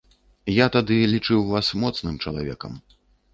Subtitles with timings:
[0.53, 2.81] Я тады лічыў вас моцным чалавекам.